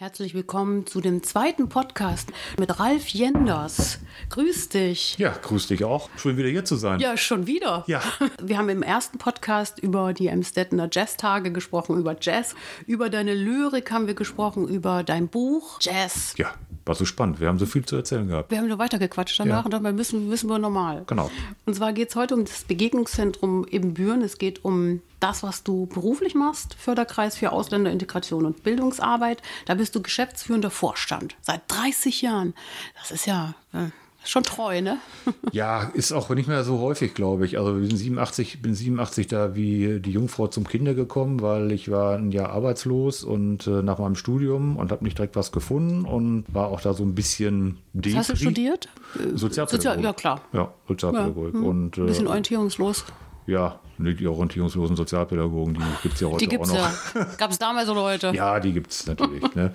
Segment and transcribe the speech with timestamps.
[0.00, 3.98] Herzlich willkommen zu dem zweiten Podcast mit Ralf Jenders.
[4.30, 5.18] Grüß dich.
[5.18, 6.08] Ja, grüß dich auch.
[6.16, 7.00] Schön wieder hier zu sein.
[7.00, 7.84] Ja, schon wieder.
[7.86, 8.00] Ja.
[8.42, 12.54] Wir haben im ersten Podcast über die Emstettener Jazztage gesprochen, über Jazz.
[12.86, 16.32] Über deine Lyrik haben wir gesprochen, über dein Buch Jazz.
[16.38, 16.54] Ja,
[16.90, 17.38] war so spannend.
[17.38, 18.50] Wir haben so viel zu erzählen gehabt.
[18.50, 19.64] Wir haben nur weitergequatscht danach Ja.
[19.64, 21.04] und dabei müssen, müssen wir normal.
[21.06, 21.30] Genau.
[21.64, 24.22] Und zwar geht es heute um das Begegnungszentrum in Büren.
[24.22, 29.40] Es geht um das, was du beruflich machst, Förderkreis für Ausländerintegration und Bildungsarbeit.
[29.66, 32.54] Da bist du geschäftsführender Vorstand seit 30 Jahren.
[32.98, 33.86] Das ist ja äh,
[34.24, 34.98] schon treu, ne?
[35.52, 37.58] Ja, ist auch nicht mehr so häufig, glaube ich.
[37.58, 41.90] Also wir sind 87, bin 87 da wie die Jungfrau zum Kinder gekommen, weil ich
[41.90, 46.04] war ein Jahr arbeitslos und äh, nach meinem Studium und habe nicht direkt was gefunden
[46.04, 48.42] und war auch da so ein bisschen Was hast du Depri.
[48.44, 48.88] studiert?
[49.34, 49.70] Sozialpädagogik.
[49.70, 50.40] Sozial- ja, klar.
[50.52, 51.54] Ja, Sozialpädagogik.
[51.54, 51.66] Ja, hm.
[51.66, 53.04] Und Ein bisschen äh, orientierungslos.
[53.46, 56.78] ja, die orientierungslosen Sozialpädagogen, die gibt es ja heute Die auch gibt's noch.
[56.78, 57.26] ja.
[57.38, 58.32] Gab es damals so Leute?
[58.34, 59.42] Ja, die gibt es natürlich.
[59.54, 59.72] ne?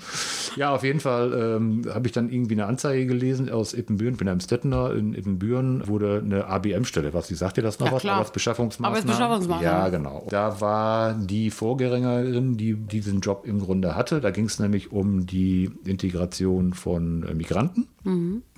[0.55, 4.27] Ja, auf jeden Fall ähm, habe ich dann irgendwie eine Anzeige gelesen aus Ippenbüren, bin
[4.27, 7.93] ja im Stettener, in Ippenbüren wurde eine ABM-Stelle, was, wie sagt ihr das noch Ja,
[7.93, 8.01] was?
[8.01, 8.15] klar.
[8.15, 8.97] Arbeitsbeschaffungsmaßnahmen.
[8.97, 9.63] Arbeitsbeschaffungsmaßnahmen.
[9.63, 10.27] Ja, genau.
[10.29, 14.21] Da war die Vorgängerin, die diesen Job im Grunde hatte.
[14.21, 17.87] Da ging es nämlich um die Integration von äh, Migranten.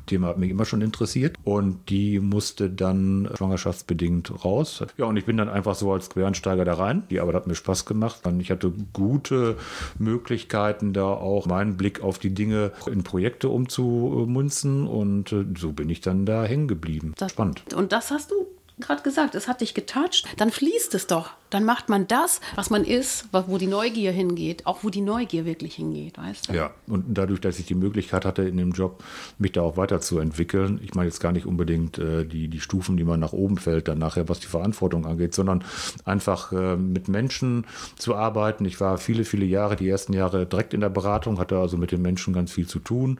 [0.07, 1.35] Thema hat mich immer schon interessiert.
[1.43, 4.83] Und die musste dann schwangerschaftsbedingt raus.
[4.97, 7.03] Ja, und ich bin dann einfach so als Quereinsteiger da rein.
[7.11, 8.21] Die Arbeit hat mir Spaß gemacht.
[8.25, 9.57] Und ich hatte gute
[9.99, 14.87] Möglichkeiten, da auch meinen Blick auf die Dinge in Projekte umzumunzen.
[14.87, 17.13] Und äh, so bin ich dann da hängen geblieben.
[17.17, 17.61] Das- Spannend.
[17.75, 18.35] Und das hast du
[18.79, 20.27] gerade gesagt, es hat dich getatscht.
[20.37, 21.31] Dann fließt es doch.
[21.49, 24.65] Dann macht man das, was man ist, wo die Neugier hingeht.
[24.65, 26.53] Auch wo die Neugier wirklich hingeht, weißt du?
[26.53, 29.03] Ja, und dadurch, dass ich die Möglichkeit hatte, in dem Job
[29.37, 33.03] mich da auch weiterzuentwickeln, ich meine jetzt gar nicht unbedingt äh, die, die Stufen, die
[33.03, 35.63] man nach oben fällt, dann nachher, was die Verantwortung angeht, sondern
[36.05, 37.65] einfach äh, mit Menschen
[37.97, 38.65] zu arbeiten.
[38.65, 41.91] Ich war viele, viele Jahre, die ersten Jahre direkt in der Beratung, hatte also mit
[41.91, 43.19] den Menschen ganz viel zu tun,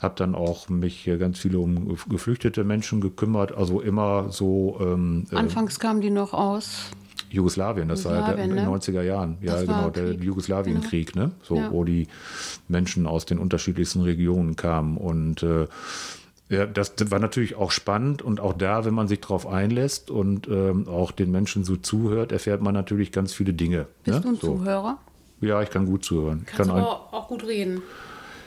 [0.00, 5.36] habe dann auch mich ganz viele um geflüchtete Menschen gekümmert, also immer so ähm, äh,
[5.36, 6.90] Anfangs kamen die noch aus.
[7.30, 8.78] Jugoslawien, das war ja der, in Jugoslawien, den ne?
[8.78, 9.38] 90er Jahren.
[9.40, 10.24] Ja, Das war genau, der Krieg.
[10.24, 11.32] Jugoslawienkrieg, ne?
[11.42, 11.70] So, Ja.
[11.70, 12.08] wo die
[12.68, 14.96] Menschen aus den unterschiedlichsten Regionen kamen.
[14.96, 15.66] Und äh,
[16.48, 20.48] ja, das war natürlich auch spannend und auch da, wenn man sich darauf einlässt und
[20.48, 23.86] ähm, auch den Menschen so zuhört, erfährt man natürlich ganz viele Dinge.
[24.04, 24.22] Bist ne?
[24.22, 24.56] du ein so.
[24.56, 24.96] Zuhörer?
[25.40, 26.44] Ja, ich kann gut zuhören.
[26.46, 27.82] Ich Kannst kann ein, aber auch gut reden.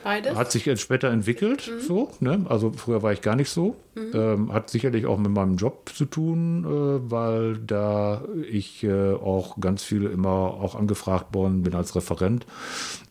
[0.03, 0.35] Beides?
[0.35, 2.12] hat sich jetzt später entwickelt, so.
[2.19, 2.45] Ne?
[2.50, 3.75] Also früher war ich gar nicht so.
[3.95, 9.59] Ähm, hat sicherlich auch mit meinem Job zu tun, äh, weil da ich äh, auch
[9.59, 12.45] ganz viele immer auch angefragt worden bin als Referent,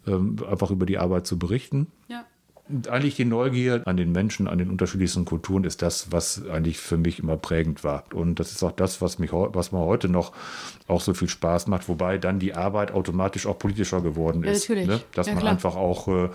[0.07, 1.89] ähm, einfach über die Arbeit zu berichten.
[2.09, 2.25] ja.
[2.71, 6.79] Und eigentlich die Neugier an den Menschen, an den unterschiedlichsten Kulturen ist das, was eigentlich
[6.79, 8.05] für mich immer prägend war.
[8.15, 10.33] Und das ist auch das, was mich, was mir heute noch
[10.87, 14.69] auch so viel Spaß macht, wobei dann die Arbeit automatisch auch politischer geworden Ja, ist.
[14.69, 14.89] natürlich.
[14.89, 15.01] Ne?
[15.15, 15.53] Dass Ja, man klar.
[15.53, 16.29] einfach auch äh,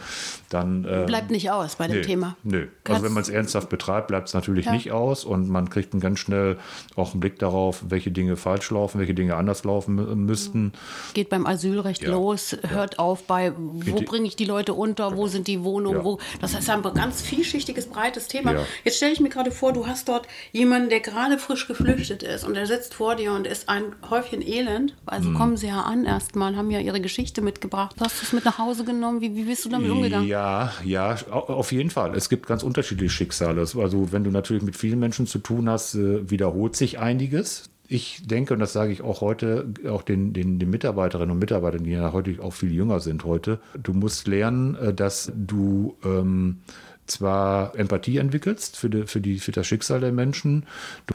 [0.50, 2.38] dann äh, Bleibt nicht aus bei dem Nö, Thema.
[2.44, 2.68] Nö.
[2.84, 4.72] Kannst- Also wenn man es ernsthaft betreibt, bleibt es natürlich Ja.
[4.74, 6.58] nicht aus und man kriegt einen ganz schnell
[6.96, 10.72] auch einen Blick darauf, welche Dinge falsch laufen, welche Dinge anders laufen mü- müssten.
[11.14, 12.12] Geht beim Asylrecht Ja.
[12.12, 16.04] los, hört auf bei, wo bringe ich die Leute unter, wo sind die Wohnungen, Ja.
[16.06, 16.20] wo.
[16.42, 18.54] Das ist ein ganz vielschichtiges, breites Thema.
[18.54, 18.60] Ja.
[18.84, 22.44] Jetzt stelle ich mir gerade vor, du hast dort jemanden, der gerade frisch geflüchtet ist
[22.44, 24.96] und der sitzt vor dir und ist ein Häufchen Elend.
[25.06, 25.36] Also Mhm.
[25.36, 27.96] kommen sie ja an erstmal, haben ja ihre Geschichte mitgebracht.
[28.00, 29.22] Hast du es mit nach Hause genommen?
[29.22, 30.28] Wie, wie bist du damit umgegangen?
[30.28, 32.16] Ja, ja, au- auf jeden Fall.
[32.16, 33.62] Es gibt ganz unterschiedliche Schicksale.
[33.62, 37.70] Also wenn du natürlich mit vielen Menschen zu tun hast, äh, wiederholt sich einiges.
[37.88, 41.84] Ich denke, und das sage ich auch heute, auch den, den, den Mitarbeiterinnen und Mitarbeitern,
[41.84, 46.62] die ja heute auch viel jünger sind heute, du musst lernen, äh, dass du ähm,
[47.08, 50.66] zwar Empathie entwickelst für, die, für, die, für das Schicksal der Menschen.
[51.06, 51.14] Du,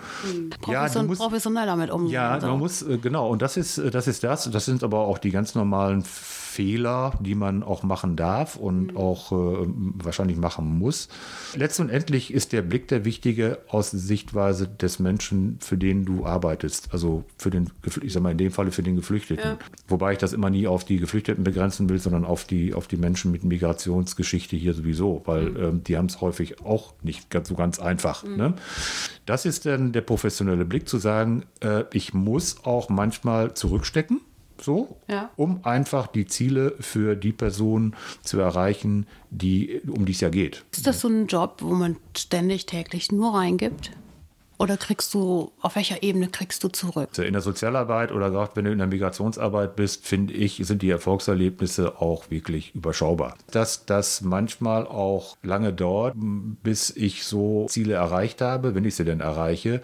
[0.70, 2.12] ja, Profession, musst, professionell damit umgehen.
[2.12, 4.50] ja, man muss, äh, genau, und das ist, äh, das ist das.
[4.50, 6.04] Das sind aber auch die ganz normalen
[6.50, 11.08] Fehler, die man auch machen darf und auch äh, wahrscheinlich machen muss.
[11.54, 16.92] Letztendlich ist der Blick der wichtige aus Sichtweise des Menschen, für den du arbeitest.
[16.92, 17.70] Also für den,
[18.02, 19.44] ich sag mal in dem Falle für den Geflüchteten.
[19.44, 19.58] Ja.
[19.86, 22.96] Wobei ich das immer nie auf die Geflüchteten begrenzen will, sondern auf die, auf die
[22.96, 27.54] Menschen mit Migrationsgeschichte hier sowieso, weil ähm, die haben es häufig auch nicht ganz so
[27.54, 28.24] ganz einfach.
[28.24, 28.54] Ne?
[29.24, 34.20] Das ist dann der professionelle Blick zu sagen, äh, ich muss auch manchmal zurückstecken.
[34.62, 35.30] So, Ja.
[35.36, 40.64] um einfach die Ziele für die Person zu erreichen, die, um die es ja geht.
[40.72, 43.90] Ist das so ein Job, wo man ständig täglich nur reingibt?
[44.60, 47.16] oder kriegst du, auf welcher Ebene kriegst du zurück?
[47.16, 50.90] In der Sozialarbeit oder gerade wenn du in der Migrationsarbeit bist, finde ich, sind die
[50.90, 53.38] Erfolgserlebnisse auch wirklich überschaubar.
[53.50, 59.06] Dass das manchmal auch lange dauert, bis ich so Ziele erreicht habe, wenn ich sie
[59.06, 59.80] denn erreiche.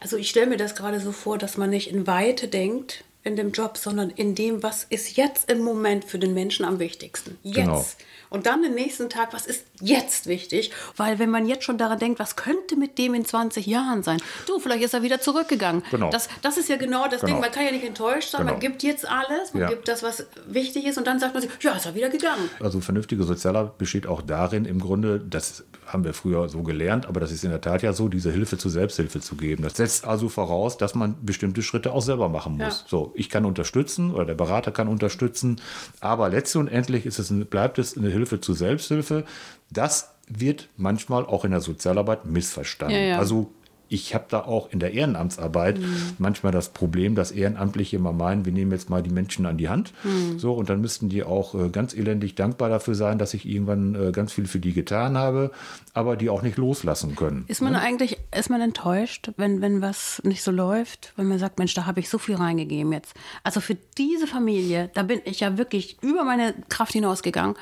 [0.00, 3.36] Also ich stelle mir das gerade so vor, dass man nicht in Weite denkt, in
[3.36, 7.38] dem Job, sondern in dem, was ist jetzt im Moment für den Menschen am wichtigsten.
[7.42, 7.56] Jetzt.
[7.56, 7.84] Genau.
[8.30, 10.70] Und dann den nächsten Tag, was ist jetzt wichtig?
[10.96, 14.22] Weil wenn man jetzt schon daran denkt, was könnte mit dem in 20 Jahren sein?
[14.46, 15.82] Du, vielleicht ist er wieder zurückgegangen.
[15.90, 16.10] Genau.
[16.10, 17.32] Das, das ist ja genau das genau.
[17.32, 17.40] Ding.
[17.40, 18.42] Man kann ja nicht enttäuscht sein.
[18.42, 18.52] Genau.
[18.52, 19.68] Man gibt jetzt alles, man ja.
[19.68, 22.48] gibt das, was wichtig ist und dann sagt man sich, ja, ist er wieder gegangen.
[22.60, 27.18] Also vernünftige Sozialarbeit besteht auch darin, im Grunde, das haben wir früher so gelernt, aber
[27.18, 29.64] das ist in der Tat ja so, diese Hilfe zur Selbsthilfe zu geben.
[29.64, 32.80] Das setzt also voraus, dass man bestimmte Schritte auch selber machen muss.
[32.82, 32.86] Ja.
[32.86, 35.60] So, ich kann unterstützen oder der Berater kann unterstützen,
[36.00, 39.24] aber letztlich und endlich ist es, bleibt es eine Hilfe Hilfe zur Selbsthilfe.
[39.70, 42.96] Das wird manchmal auch in der Sozialarbeit missverstanden.
[42.96, 43.18] Ja, ja.
[43.18, 43.52] Also
[43.90, 46.12] ich habe da auch in der Ehrenamtsarbeit mhm.
[46.18, 49.68] manchmal das Problem, dass Ehrenamtliche immer meinen, wir nehmen jetzt mal die Menschen an die
[49.68, 49.92] Hand.
[50.04, 50.38] Mhm.
[50.38, 53.96] So, und dann müssten die auch äh, ganz elendig dankbar dafür sein, dass ich irgendwann
[53.96, 55.50] äh, ganz viel für die getan habe,
[55.92, 57.44] aber die auch nicht loslassen können.
[57.48, 57.80] Ist man ne?
[57.80, 61.84] eigentlich, ist man enttäuscht, wenn, wenn was nicht so läuft, wenn man sagt, Mensch, da
[61.84, 63.14] habe ich so viel reingegeben jetzt.
[63.42, 67.56] Also für diese Familie, da bin ich ja wirklich über meine Kraft hinausgegangen.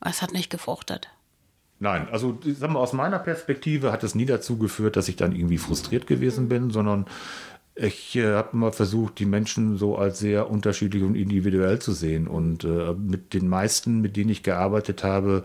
[0.00, 1.10] Es hat nicht gefruchtet.
[1.80, 5.34] Nein, also sag mal, aus meiner Perspektive hat es nie dazu geführt, dass ich dann
[5.34, 7.06] irgendwie frustriert gewesen bin, sondern
[7.76, 12.28] ich äh, habe immer versucht, die Menschen so als sehr unterschiedlich und individuell zu sehen.
[12.28, 15.44] Und äh, mit den meisten, mit denen ich gearbeitet habe,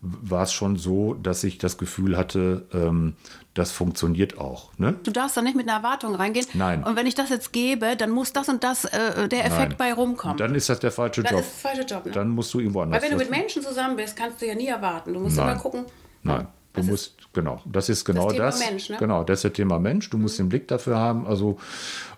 [0.00, 3.14] war es schon so, dass ich das Gefühl hatte, ähm,
[3.54, 4.70] das funktioniert auch.
[4.78, 4.94] Ne?
[5.02, 6.46] Du darfst da nicht mit einer Erwartung reingehen.
[6.54, 6.84] Nein.
[6.84, 9.76] Und wenn ich das jetzt gebe, dann muss das und das äh, der Effekt Nein.
[9.76, 10.36] bei rumkommen.
[10.36, 11.40] Dann ist das der falsche dann Job.
[11.40, 12.12] Ist der falsche Job ne?
[12.12, 13.02] Dann musst du irgendwo anders.
[13.02, 15.12] Weil wenn du mit Menschen zusammen bist, kannst du ja nie erwarten.
[15.12, 15.48] Du musst Nein.
[15.48, 15.84] immer gucken.
[16.22, 16.46] Nein.
[16.74, 18.60] Du musst, genau, das ist genau das.
[18.60, 18.70] das.
[18.70, 18.98] Mensch, ne?
[18.98, 20.10] Genau, das ist das Thema Mensch.
[20.10, 20.44] Du musst mhm.
[20.44, 21.26] den Blick dafür haben.
[21.26, 21.58] Also,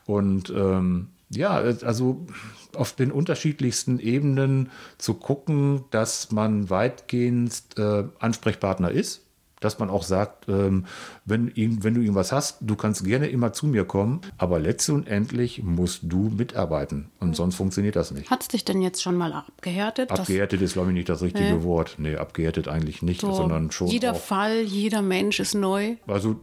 [0.05, 2.27] und ähm, ja, also
[2.75, 9.23] auf den unterschiedlichsten Ebenen zu gucken, dass man weitgehend äh, Ansprechpartner ist
[9.61, 10.87] dass man auch sagt, ähm,
[11.27, 16.00] wenn, wenn du irgendwas hast, du kannst gerne immer zu mir kommen, aber letztendlich musst
[16.05, 18.31] du mitarbeiten und sonst funktioniert das nicht.
[18.31, 20.11] Hat es dich denn jetzt schon mal abgehärtet?
[20.11, 21.62] Abgehärtet ist, glaube ich, nicht das richtige nee.
[21.62, 21.97] Wort.
[21.99, 23.88] Nee, abgehärtet eigentlich nicht, so, sondern schon.
[23.88, 24.15] Jeder.
[24.15, 25.97] Fall, jeder Mensch ist neu.
[26.06, 26.41] Also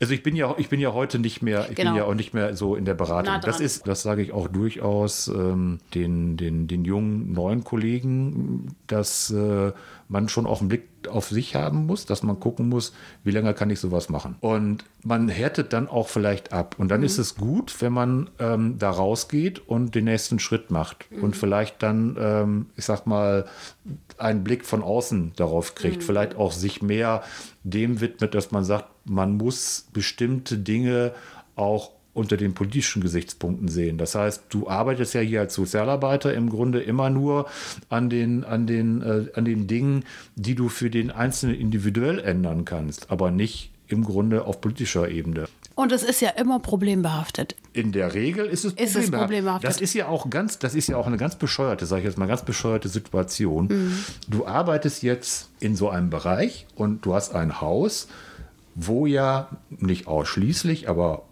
[0.00, 1.92] also ich bin ja, ich bin ja heute nicht mehr, ich genau.
[1.92, 3.34] bin ja auch nicht mehr so in der Beratung.
[3.42, 9.30] Das ist, das sage ich auch durchaus ähm, den, den, den jungen neuen Kollegen, dass
[9.30, 9.72] äh,
[10.08, 12.92] man schon auch einen Blick auf sich haben muss, dass man gucken muss,
[13.24, 14.36] wie lange kann ich sowas machen.
[14.40, 16.74] Und man härtet dann auch vielleicht ab.
[16.78, 17.06] Und dann mhm.
[17.06, 21.22] ist es gut, wenn man ähm, da rausgeht und den nächsten Schritt macht mhm.
[21.22, 23.46] und vielleicht dann, ähm, ich sag mal,
[24.18, 26.02] einen Blick von außen darauf kriegt, mhm.
[26.02, 27.22] vielleicht auch sich mehr
[27.62, 31.12] dem widmet, dass man sagt, man muss bestimmte Dinge
[31.56, 33.98] auch unter den politischen Gesichtspunkten sehen.
[33.98, 37.46] Das heißt, du arbeitest ja hier als Sozialarbeiter im Grunde immer nur
[37.88, 40.04] an den, an den, äh, an den Dingen,
[40.34, 45.46] die du für den Einzelnen individuell ändern kannst, aber nicht im Grunde auf politischer Ebene.
[45.74, 47.56] Und es ist ja immer problembehaftet.
[47.72, 49.04] In der Regel ist es ist problembehaftet.
[49.04, 49.70] Es problembehaftet.
[49.70, 52.18] Das ist ja auch ganz, das ist ja auch eine ganz bescheuerte, sage ich jetzt
[52.18, 53.66] mal, ganz bescheuerte Situation.
[53.66, 54.04] Mhm.
[54.28, 58.08] Du arbeitest jetzt in so einem Bereich und du hast ein Haus,
[58.86, 61.24] wo ja nicht ausschließlich, aber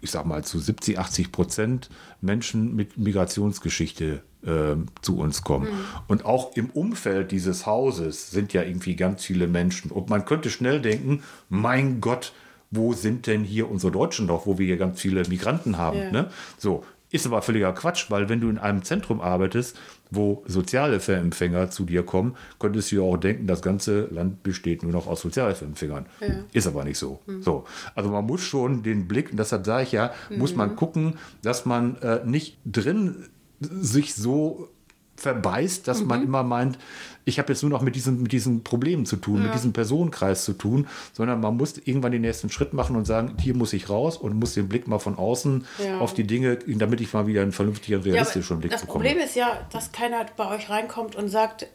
[0.00, 1.88] ich sag mal zu 70, 80 Prozent
[2.20, 5.70] Menschen mit Migrationsgeschichte äh, zu uns kommen.
[5.70, 5.84] Mhm.
[6.08, 9.90] Und auch im Umfeld dieses Hauses sind ja irgendwie ganz viele Menschen.
[9.90, 12.32] Und man könnte schnell denken, mein Gott,
[12.70, 15.98] wo sind denn hier unsere Deutschen doch, wo wir hier ganz viele Migranten haben.
[15.98, 16.10] Ja.
[16.10, 16.30] Ne?
[16.58, 19.78] So, ist aber völliger Quatsch, weil wenn du in einem Zentrum arbeitest,
[20.14, 24.92] wo Sozialhilfeempfänger zu dir kommen, könntest du ja auch denken, das ganze Land besteht nur
[24.92, 26.06] noch aus Sozialhilfeempfängern.
[26.20, 26.28] Ja.
[26.52, 27.20] Ist aber nicht so.
[27.26, 27.42] Mhm.
[27.42, 27.64] so.
[27.94, 30.38] Also man muss schon den Blick, und deshalb sage ich ja, mhm.
[30.38, 33.28] muss man gucken, dass man äh, nicht drin
[33.60, 34.68] sich so
[35.16, 36.08] verbeißt, dass mhm.
[36.08, 36.78] man immer meint,
[37.24, 39.44] ich habe jetzt nur noch mit diesen, mit diesen Problemen zu tun, ja.
[39.44, 43.36] mit diesem Personenkreis zu tun, sondern man muss irgendwann den nächsten Schritt machen und sagen,
[43.40, 45.98] hier muss ich raus und muss den Blick mal von außen ja.
[45.98, 49.04] auf die Dinge, damit ich mal wieder einen vernünftigen, realistischen ja, Blick das bekomme.
[49.04, 51.66] Das Problem ist ja, dass keiner bei euch reinkommt und sagt,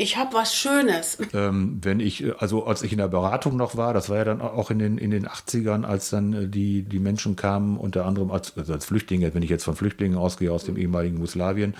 [0.00, 1.18] ich habe was Schönes.
[1.34, 4.40] Ähm, wenn ich, also als ich in der Beratung noch war, das war ja dann
[4.40, 8.30] auch in den, in den 80ern, als dann äh, die, die Menschen kamen, unter anderem
[8.30, 11.74] als, also als Flüchtlinge, wenn ich jetzt von Flüchtlingen ausgehe aus dem ehemaligen Jugoslawien,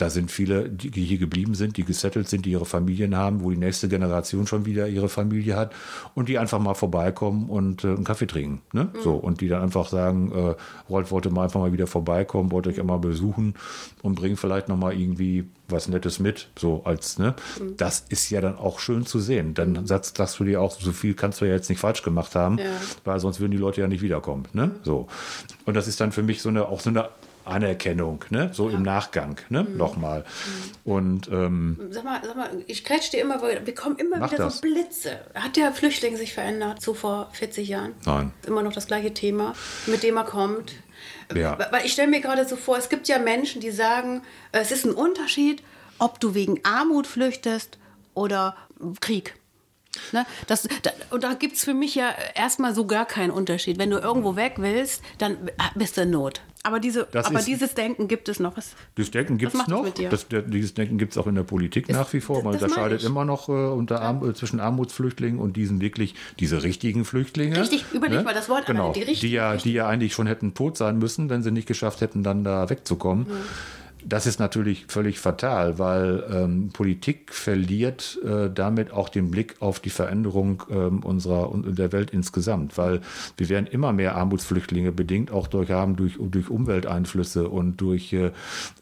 [0.00, 3.50] da sind viele, die hier geblieben sind, die gesettelt sind, die ihre Familien haben, wo
[3.50, 5.74] die nächste Generation schon wieder ihre Familie hat
[6.14, 8.62] und die einfach mal vorbeikommen und äh, einen Kaffee trinken.
[8.72, 8.84] Ne?
[8.84, 9.02] Mhm.
[9.02, 10.54] So, und die dann einfach sagen, äh,
[10.90, 13.54] Rolf wollte mal einfach mal wieder vorbeikommen, wollte euch einmal besuchen
[14.02, 17.34] und bringen vielleicht nochmal irgendwie was Nettes mit, so als, ne?
[17.60, 17.76] Mhm.
[17.76, 19.54] Das ist ja dann auch schön zu sehen.
[19.54, 19.86] Dann mhm.
[19.86, 22.58] sagst, sagst, du dir auch, so viel kannst du ja jetzt nicht falsch gemacht haben,
[22.58, 22.64] ja.
[23.04, 24.66] weil sonst würden die Leute ja nicht wiederkommen, ne?
[24.66, 24.72] Mhm.
[24.82, 25.08] So.
[25.66, 27.10] Und das ist dann für mich so eine, auch so eine
[27.44, 28.50] Anerkennung, ne?
[28.52, 28.76] so ja.
[28.76, 29.64] im Nachgang, ne?
[29.64, 29.76] Mhm.
[29.76, 30.20] nochmal.
[30.20, 30.92] Mhm.
[30.92, 34.56] Und ähm, sag, mal, sag mal, ich quetsche dir immer, wir kommen immer wieder das.
[34.56, 35.20] so Blitze.
[35.34, 37.94] Hat der Flüchtling sich verändert, so vor 40 Jahren?
[38.04, 38.32] Nein.
[38.46, 39.54] Immer noch das gleiche Thema,
[39.86, 40.74] mit dem er kommt.
[41.34, 41.58] Ja.
[41.70, 44.84] Weil ich stelle mir gerade so vor, es gibt ja Menschen, die sagen, es ist
[44.84, 45.62] ein Unterschied,
[45.98, 47.78] ob du wegen Armut flüchtest
[48.14, 48.56] oder
[49.00, 49.34] Krieg.
[50.12, 50.24] Ne?
[50.46, 53.78] Das, da, und da gibt es für mich ja erstmal so gar keinen Unterschied.
[53.78, 55.36] Wenn du irgendwo weg willst, dann
[55.74, 56.40] bist du in Not.
[56.62, 58.56] Aber, diese, aber dieses Denken gibt es noch.
[58.56, 59.88] Was, dieses Denken gibt es noch.
[60.10, 62.42] Das, dieses Denken gibt es auch in der Politik ist, nach wie vor.
[62.42, 67.06] Man unterscheidet immer noch äh, unter Arm, äh, zwischen Armutsflüchtlingen und diesen wirklich, diese richtigen
[67.06, 67.58] Flüchtlinge.
[67.58, 68.24] Richtig, überleg ne?
[68.24, 68.66] mal das Wort.
[68.66, 71.50] Genau, die, richtigen, die, ja, die ja eigentlich schon hätten tot sein müssen, wenn sie
[71.50, 73.26] nicht geschafft hätten, dann da wegzukommen.
[73.26, 73.36] Mhm.
[74.04, 79.80] Das ist natürlich völlig fatal, weil ähm, Politik verliert äh, damit auch den Blick auf
[79.80, 83.00] die Veränderung ähm, unserer und der Welt insgesamt, weil
[83.36, 88.26] wir werden immer mehr Armutsflüchtlinge bedingt, auch durch haben durch, durch Umwelteinflüsse und durch, äh,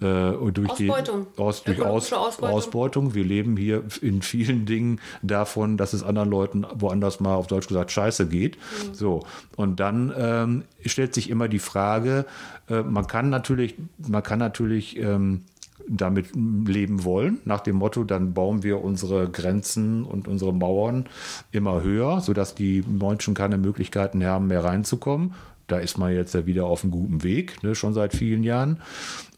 [0.00, 1.26] äh durch Ausbeutung.
[1.36, 2.56] die aus, durch Aus, Ausbeutung.
[2.56, 3.14] Ausbeutung.
[3.14, 7.68] Wir leben hier in vielen Dingen davon, dass es anderen Leuten woanders mal auf Deutsch
[7.68, 8.56] gesagt Scheiße geht.
[8.56, 8.94] Mhm.
[8.94, 12.26] So und dann ähm, stellt sich immer die Frage,
[12.68, 15.42] äh, man kann natürlich, man kann natürlich ähm,
[15.88, 21.06] damit leben wollen, nach dem Motto, dann bauen wir unsere Grenzen und unsere Mauern
[21.50, 25.34] immer höher, sodass die Menschen keine Möglichkeiten haben, mehr reinzukommen.
[25.66, 28.78] Da ist man jetzt ja wieder auf einem guten Weg, ne, schon seit vielen Jahren.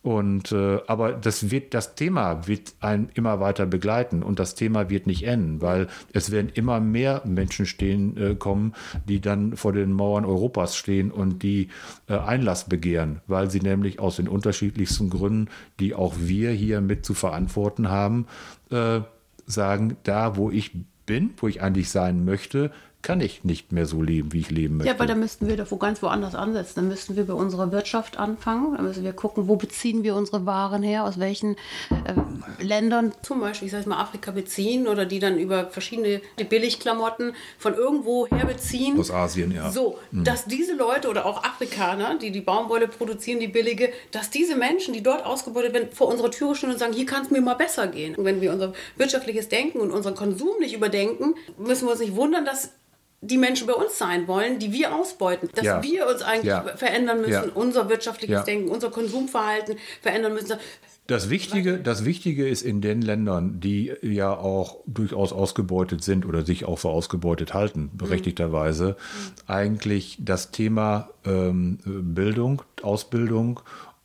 [0.03, 4.89] Und äh, aber das wird, das Thema wird einen immer weiter begleiten und das Thema
[4.89, 8.73] wird nicht enden, weil es werden immer mehr Menschen stehen äh, kommen,
[9.07, 11.69] die dann vor den Mauern Europas stehen und die
[12.09, 17.05] äh, Einlass begehren, weil sie nämlich aus den unterschiedlichsten Gründen, die auch wir hier mit
[17.05, 18.27] zu verantworten haben,
[18.71, 19.01] äh,
[19.45, 20.73] sagen, da wo ich
[21.05, 22.71] bin, wo ich eigentlich sein möchte,
[23.03, 24.93] kann ich nicht mehr so leben, wie ich leben möchte.
[24.93, 26.73] Ja, weil da müssten wir doch wo ganz woanders ansetzen.
[26.77, 28.75] Dann müssten wir bei unserer Wirtschaft anfangen.
[28.77, 31.57] Dann müssen wir gucken, wo beziehen wir unsere Waren her, aus welchen
[31.91, 33.13] äh, Ländern.
[33.23, 37.75] Zum Beispiel, ich sage mal, Afrika beziehen oder die dann über verschiedene die Billigklamotten von
[37.75, 38.99] irgendwo her beziehen.
[38.99, 39.71] Aus Asien, ja.
[39.71, 40.25] So, mhm.
[40.25, 44.93] dass diese Leute oder auch Afrikaner, die die Baumwolle produzieren, die billige, dass diese Menschen,
[44.93, 47.55] die dort ausgebeutet werden, vor unserer Tür stehen und sagen, hier kann es mir mal
[47.55, 48.15] besser gehen.
[48.15, 52.15] Und wenn wir unser wirtschaftliches Denken und unseren Konsum nicht überdenken, müssen wir uns nicht
[52.15, 52.73] wundern, dass
[53.23, 55.51] die Menschen bei uns sein wollen, die wir ausbeuten.
[55.55, 55.83] Dass ja.
[55.83, 56.63] wir uns eigentlich ja.
[56.77, 57.45] verändern müssen, ja.
[57.55, 60.55] unser wirtschaftliches Denken, unser Konsumverhalten verändern müssen.
[61.07, 66.47] Das Wichtige, das Wichtige ist in den Ländern, die ja auch durchaus ausgebeutet sind oder
[66.47, 69.51] sich auch für ausgebeutet halten, berechtigterweise, mhm.
[69.51, 73.61] eigentlich das Thema ähm, Bildung, Ausbildung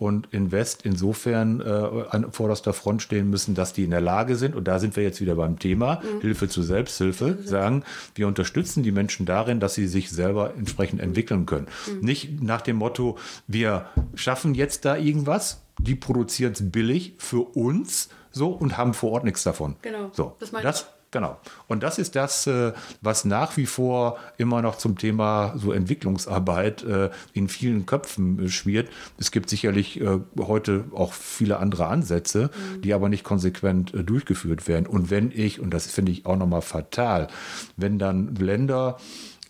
[0.06, 4.56] und Invest insofern äh, an vorderster Front stehen müssen, dass die in der Lage sind,
[4.56, 6.22] und da sind wir jetzt wieder beim Thema mhm.
[6.22, 7.46] Hilfe zur Selbsthilfe, mhm.
[7.46, 7.84] sagen,
[8.16, 11.68] wir unterstützen die Menschen darin, dass sie sich selber entsprechend entwickeln können.
[11.88, 12.00] Mhm.
[12.02, 18.10] Nicht nach dem Motto, wir schaffen jetzt da irgendwas, die produzieren es billig für uns
[18.32, 19.76] so und haben vor Ort nichts davon.
[19.82, 20.10] Genau.
[20.14, 21.38] So, das, das Genau.
[21.70, 26.84] Und das ist das, äh, was nach wie vor immer noch zum Thema so Entwicklungsarbeit
[26.84, 28.90] äh, in vielen Köpfen äh, schwirrt.
[29.18, 30.02] Es gibt sicherlich
[30.38, 32.82] heute auch viele andere Ansätze, mhm.
[32.82, 34.88] die aber nicht konsequent durchgeführt werden.
[34.88, 37.30] Und wenn ich, und das finde ich auch nochmal fatal,
[37.78, 38.98] wenn dann Länder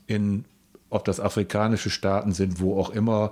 [0.06, 0.46] in,
[0.92, 3.32] ob das afrikanische Staaten sind, wo auch immer,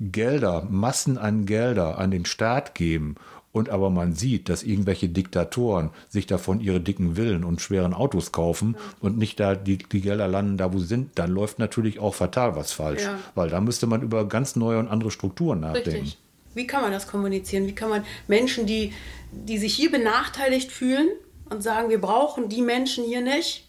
[0.00, 3.16] Gelder, Massen an Gelder an den Staat geben
[3.56, 8.30] und aber man sieht, dass irgendwelche Diktatoren sich davon ihre dicken Villen und schweren Autos
[8.30, 11.98] kaufen und nicht da die, die Gelder landen da, wo sie sind, dann läuft natürlich
[11.98, 13.04] auch fatal was falsch.
[13.04, 13.18] Ja.
[13.34, 15.90] Weil da müsste man über ganz neue und andere Strukturen nachdenken.
[15.90, 16.18] Richtig.
[16.52, 17.66] Wie kann man das kommunizieren?
[17.66, 18.92] Wie kann man Menschen, die,
[19.32, 21.08] die sich hier benachteiligt fühlen
[21.48, 23.66] und sagen, wir brauchen die Menschen hier nicht,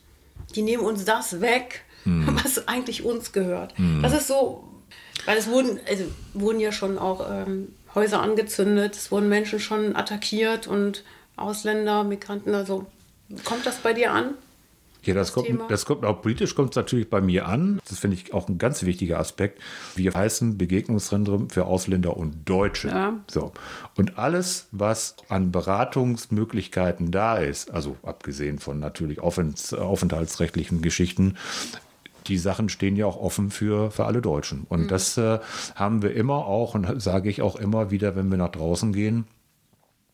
[0.54, 2.38] die nehmen uns das weg, hm.
[2.44, 3.78] was eigentlich uns gehört.
[3.78, 4.02] Hm.
[4.02, 4.66] Das ist so,
[5.26, 6.04] weil es wurden, also
[6.34, 11.04] wurden ja schon auch ähm, Häuser angezündet, es wurden Menschen schon attackiert und
[11.36, 12.86] Ausländer, Migranten, also
[13.44, 14.36] kommt das bei dir an?
[15.02, 17.80] Ja, das, das kommt, das kommt auch politisch kommt es natürlich bei mir an.
[17.88, 19.62] Das finde ich auch ein ganz wichtiger Aspekt.
[19.96, 22.90] Wir heißen Begegnungszentrum für Ausländer und Deutsche.
[22.90, 23.14] Ja.
[23.28, 23.54] So.
[23.96, 31.36] Und alles, was an Beratungsmöglichkeiten da ist, also abgesehen von natürlich aufenthaltsrechtlichen Geschichten,
[32.28, 34.66] die Sachen stehen ja auch offen für, für alle Deutschen.
[34.70, 34.88] Und mhm.
[34.88, 35.40] das äh,
[35.76, 39.26] haben wir immer auch und sage ich auch immer wieder, wenn wir nach draußen gehen.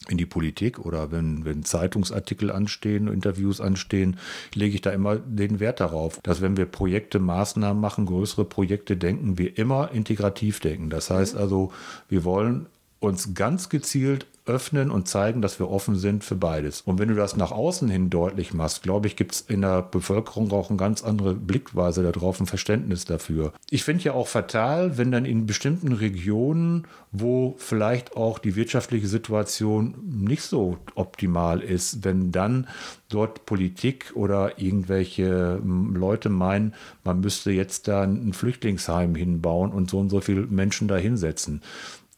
[0.09, 4.17] in die Politik oder wenn, wenn Zeitungsartikel anstehen, Interviews anstehen,
[4.53, 8.97] lege ich da immer den Wert darauf, dass wenn wir Projekte, Maßnahmen machen, größere Projekte,
[8.97, 10.89] denken wir immer integrativ denken.
[10.89, 11.71] Das heißt also,
[12.09, 12.65] wir wollen
[12.99, 16.81] uns ganz gezielt öffnen und zeigen, dass wir offen sind für beides.
[16.81, 19.81] Und wenn du das nach außen hin deutlich machst, glaube ich, gibt es in der
[19.81, 23.53] Bevölkerung auch eine ganz andere Blickweise darauf, ein Verständnis dafür.
[23.69, 29.07] Ich finde ja auch fatal, wenn dann in bestimmten Regionen, wo vielleicht auch die wirtschaftliche
[29.07, 32.67] Situation nicht so optimal ist, wenn dann
[33.09, 36.73] dort Politik oder irgendwelche hm, Leute meinen,
[37.03, 41.61] man müsste jetzt da ein Flüchtlingsheim hinbauen und so und so viele Menschen da hinsetzen.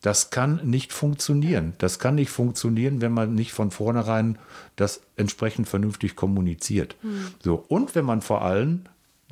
[0.05, 1.73] Das kann nicht funktionieren.
[1.79, 4.37] Das kann nicht funktionieren, wenn man nicht von vornherein
[4.75, 6.95] das entsprechend vernünftig kommuniziert.
[7.01, 7.29] Mhm.
[7.43, 8.83] So, und wenn man vor allem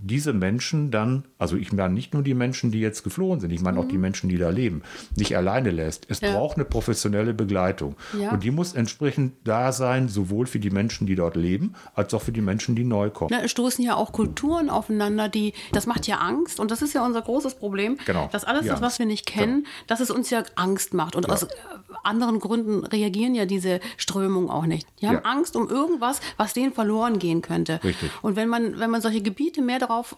[0.02, 3.62] diese Menschen dann, also ich meine nicht nur die Menschen, die jetzt geflohen sind, ich
[3.62, 3.84] meine mhm.
[3.84, 4.02] auch die mhm.
[4.02, 4.82] Menschen, die da leben,
[5.16, 6.06] nicht alleine lässt.
[6.10, 6.32] Es ja.
[6.34, 7.96] braucht eine professionelle Begleitung.
[8.20, 8.32] Ja.
[8.32, 12.22] Und die muss entsprechend da sein, sowohl für die Menschen, die dort leben, als auch
[12.22, 13.30] für die Menschen, die neu kommen.
[13.32, 16.94] Na, es stoßen ja auch Kulturen aufeinander, die, das macht ja Angst und das ist
[16.94, 17.98] ja unser großes Problem.
[18.06, 18.30] Genau.
[18.32, 19.70] Dass alles das, was wir nicht kennen, genau.
[19.88, 21.16] dass es uns ja Angst macht.
[21.16, 21.34] Und ja.
[21.34, 21.48] aus
[22.04, 24.88] anderen Gründen reagieren ja diese Strömungen auch nicht.
[25.02, 27.80] Die haben Angst um irgendwas, was denen verloren gehen könnte.
[27.84, 28.12] Richtig.
[28.22, 30.16] Und wenn man, wenn man solche Gebiete mehr darauf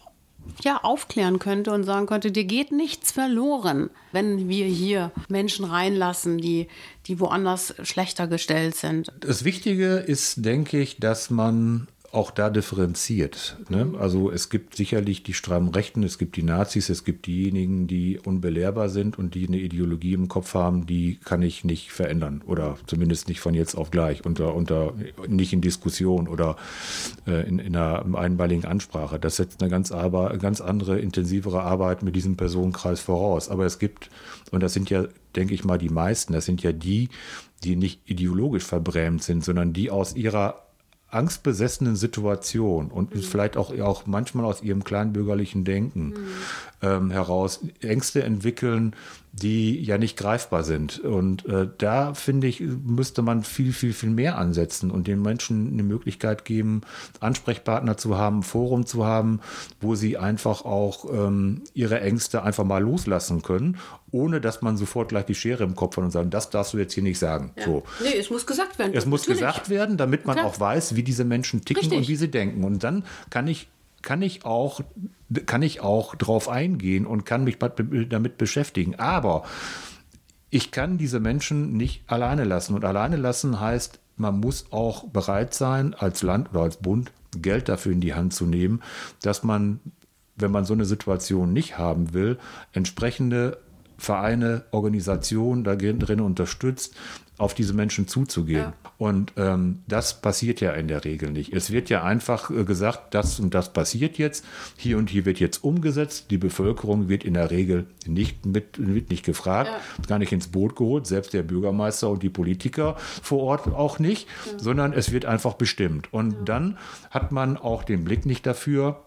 [0.63, 6.37] ja, aufklären könnte und sagen könnte, dir geht nichts verloren, wenn wir hier Menschen reinlassen,
[6.37, 6.67] die,
[7.07, 9.11] die woanders schlechter gestellt sind.
[9.19, 13.57] Das Wichtige ist, denke ich, dass man auch da differenziert.
[13.69, 13.93] Ne?
[13.99, 18.19] Also es gibt sicherlich die strammen Rechten, es gibt die Nazis, es gibt diejenigen, die
[18.19, 22.77] unbelehrbar sind und die eine Ideologie im Kopf haben, die kann ich nicht verändern oder
[22.87, 24.93] zumindest nicht von jetzt auf gleich, unter, unter
[25.27, 26.55] nicht in Diskussion oder
[27.27, 29.19] äh, in, in einer einmaligen Ansprache.
[29.19, 33.49] Das setzt eine ganz, aber, ganz andere, intensivere Arbeit mit diesem Personenkreis voraus.
[33.49, 34.09] Aber es gibt,
[34.51, 35.05] und das sind ja,
[35.35, 37.09] denke ich mal, die meisten, das sind ja die,
[37.63, 40.64] die nicht ideologisch verbrämt sind, sondern die aus ihrer
[41.09, 43.21] angstbesessenen Situation und mhm.
[43.21, 46.15] vielleicht auch, auch manchmal aus ihrem kleinbürgerlichen Denken mhm.
[46.81, 48.95] ähm, heraus Ängste entwickeln,
[49.41, 50.99] die ja nicht greifbar sind.
[50.99, 55.73] Und äh, da finde ich, müsste man viel, viel, viel mehr ansetzen und den Menschen
[55.73, 56.81] eine Möglichkeit geben,
[57.19, 59.41] Ansprechpartner zu haben, Forum zu haben,
[59.81, 63.77] wo sie einfach auch ähm, ihre Ängste einfach mal loslassen können,
[64.11, 66.77] ohne dass man sofort gleich die Schere im Kopf hat und sagt, das darfst du
[66.77, 67.51] jetzt hier nicht sagen.
[67.57, 67.65] Ja.
[67.65, 67.83] So.
[68.01, 68.93] Nee, es muss gesagt werden.
[68.95, 69.41] Es muss Natürlich.
[69.41, 70.47] gesagt werden, damit man Klar.
[70.47, 71.99] auch weiß, wie diese Menschen ticken Richtig.
[71.99, 72.63] und wie sie denken.
[72.63, 73.67] Und dann kann ich
[74.05, 74.79] kann ich auch,
[75.45, 78.95] kann ich auch drauf eingehen und kann mich damit beschäftigen.
[78.95, 79.43] Aber
[80.49, 82.75] ich kann diese Menschen nicht alleine lassen.
[82.75, 87.67] Und alleine lassen heißt, man muss auch bereit sein, als Land oder als Bund Geld
[87.67, 88.81] dafür in die Hand zu nehmen,
[89.21, 89.81] dass man,
[90.37, 92.37] wenn man so eine Situation nicht haben will,
[92.71, 93.57] entsprechende
[93.97, 96.95] Vereine, Organisationen da drin unterstützt,
[97.37, 98.59] auf diese Menschen zuzugehen.
[98.59, 98.73] Ja.
[98.97, 101.51] Und ähm, das passiert ja in der Regel nicht.
[101.51, 104.45] Es wird ja einfach äh, gesagt, das und das passiert jetzt,
[104.77, 106.27] hier und hier wird jetzt umgesetzt.
[106.31, 110.05] Die Bevölkerung wird in der Regel nicht, mit, wird nicht gefragt, ja.
[110.07, 114.27] gar nicht ins Boot geholt, selbst der Bürgermeister und die Politiker vor Ort auch nicht,
[114.45, 114.59] ja.
[114.59, 116.13] sondern es wird einfach bestimmt.
[116.13, 116.77] Und dann
[117.09, 119.01] hat man auch den Blick nicht dafür,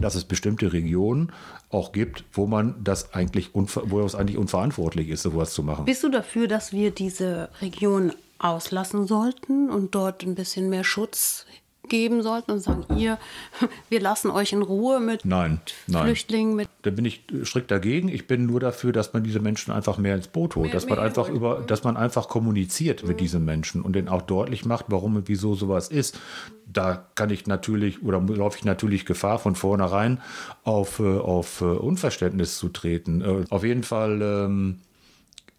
[0.00, 1.32] dass es bestimmte Regionen
[1.76, 5.84] auch gibt, wo man das eigentlich, wo es eigentlich unverantwortlich ist, sowas zu machen.
[5.84, 11.46] Bist du dafür, dass wir diese Region auslassen sollten und dort ein bisschen mehr Schutz
[11.88, 13.18] geben sollten und sagen, ihr,
[13.88, 16.04] wir lassen euch in Ruhe mit nein, nein.
[16.04, 16.56] Flüchtlingen.
[16.56, 18.08] Mit da bin ich strikt dagegen.
[18.08, 20.88] Ich bin nur dafür, dass man diese Menschen einfach mehr ins Boot holt, mehr, dass
[20.88, 21.36] man einfach holt.
[21.36, 23.08] über, dass man einfach kommuniziert mhm.
[23.08, 26.18] mit diesen Menschen und denen auch deutlich macht, warum und wieso sowas ist.
[26.66, 30.20] Da kann ich natürlich oder laufe ich natürlich Gefahr, von vornherein
[30.64, 33.20] auf, äh, auf äh, Unverständnis zu treten.
[33.20, 34.80] Äh, auf jeden Fall ähm,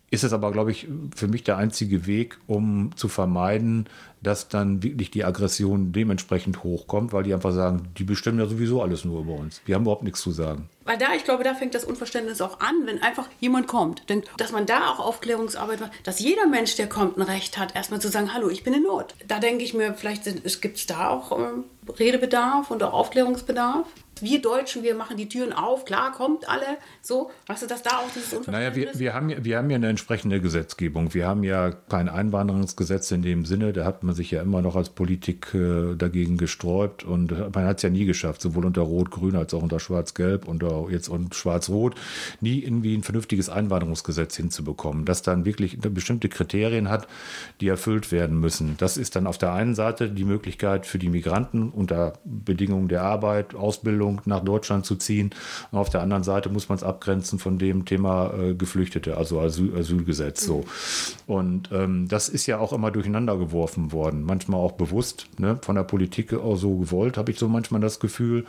[0.10, 3.88] ist es aber, glaube ich, für mich der einzige Weg, um zu vermeiden,
[4.22, 8.82] dass dann wirklich die Aggression dementsprechend hochkommt, weil die einfach sagen, die bestimmen ja sowieso
[8.82, 9.62] alles nur über uns.
[9.66, 10.70] Wir haben überhaupt nichts zu sagen.
[10.86, 14.10] Weil da, ich glaube, da fängt das Unverständnis auch an, wenn einfach jemand kommt.
[14.10, 17.76] Denn, dass man da auch Aufklärungsarbeit macht, dass jeder Mensch, der kommt, ein Recht hat,
[17.76, 19.14] erstmal zu sagen, hallo, ich bin in Not.
[19.28, 20.24] Da denke ich mir, vielleicht
[20.62, 23.88] gibt es da auch äh, Redebedarf und auch Aufklärungsbedarf
[24.22, 26.66] wir Deutschen, wir machen die Türen auf, klar, kommt alle,
[27.02, 28.76] so, weißt du, dass da auch dieses Unverständnis...
[28.76, 31.14] Naja, wir, wir, haben, wir haben ja eine entsprechende Gesetzgebung.
[31.14, 34.76] Wir haben ja kein Einwanderungsgesetz in dem Sinne, da hat man sich ja immer noch
[34.76, 39.36] als Politik äh, dagegen gesträubt und man hat es ja nie geschafft, sowohl unter Rot-Grün
[39.36, 41.96] als auch unter Schwarz-Gelb und jetzt und Schwarz-Rot,
[42.42, 47.08] nie irgendwie ein vernünftiges Einwanderungsgesetz hinzubekommen, das dann wirklich bestimmte Kriterien hat,
[47.62, 48.76] die erfüllt werden müssen.
[48.78, 53.04] Das ist dann auf der einen Seite die Möglichkeit für die Migranten unter Bedingungen der
[53.04, 55.32] Arbeit, Ausbildung, Regelung nach Deutschland zu ziehen.
[55.72, 59.40] Und auf der anderen Seite muss man es abgrenzen von dem Thema äh, Geflüchtete, also
[59.40, 60.46] Asyl, Asylgesetz.
[60.46, 60.66] So.
[61.26, 65.76] Und ähm, das ist ja auch immer durcheinander geworfen worden, manchmal auch bewusst, ne, von
[65.76, 68.46] der Politik auch so gewollt, habe ich so manchmal das Gefühl,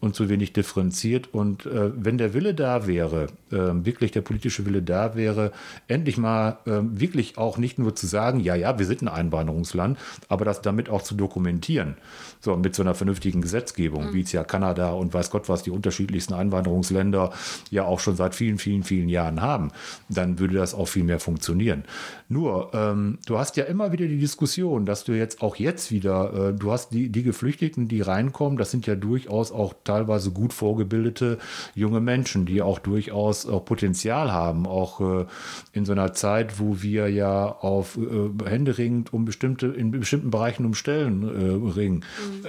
[0.00, 1.32] und zu wenig differenziert.
[1.32, 5.52] Und äh, wenn der Wille da wäre, äh, wirklich der politische Wille da wäre,
[5.88, 9.98] endlich mal äh, wirklich auch nicht nur zu sagen, ja, ja, wir sind ein Einwanderungsland,
[10.28, 11.96] aber das damit auch zu dokumentieren.
[12.40, 14.12] So, mit so einer vernünftigen Gesetzgebung, mhm.
[14.14, 17.32] wie es ja Kanada und weiß Gott was, die unterschiedlichsten Einwanderungsländer
[17.70, 19.70] ja auch schon seit vielen, vielen, vielen Jahren haben,
[20.08, 21.84] dann würde das auch viel mehr funktionieren.
[22.28, 26.50] Nur, ähm, du hast ja immer wieder die Diskussion, dass du jetzt auch jetzt wieder,
[26.50, 30.52] äh, du hast die, die Geflüchteten, die reinkommen, das sind ja durchaus auch teilweise gut
[30.52, 31.38] vorgebildete
[31.74, 35.26] junge Menschen, die auch durchaus auch Potenzial haben, auch äh,
[35.72, 40.64] in so einer Zeit, wo wir ja auf äh, händeringend um bestimmte, in bestimmten Bereichen
[40.64, 42.04] um Stellen äh, ringen.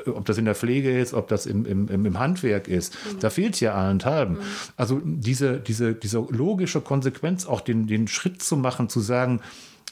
[0.06, 0.14] Mhm.
[0.14, 3.20] Ob das in der Pflege ist, ob das im, im, im Handwerk ist, mhm.
[3.20, 4.36] da fehlt es ja allenthalben.
[4.36, 4.42] Mhm.
[4.76, 9.42] Also diese, diese, diese logische Konsequenz, auch den, den Schritt zu machen, zu sagen,